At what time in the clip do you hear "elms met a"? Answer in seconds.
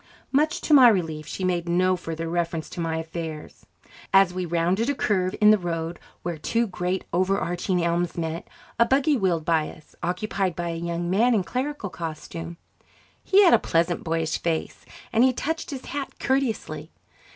7.83-8.85